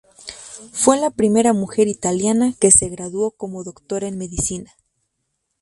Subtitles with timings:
[0.73, 4.71] Fue la primera mujer italiana que se graduó como doctora en Medicina.